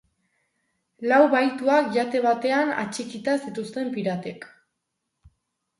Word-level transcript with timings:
Lau 1.11 1.19
bahituak 1.33 1.91
yate 1.99 2.23
batean 2.25 2.75
atxikita 2.85 3.37
zituzten 3.45 3.95
piratek. 3.99 4.51